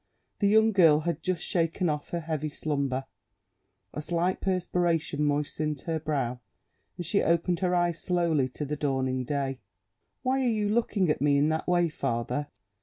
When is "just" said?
1.21-1.43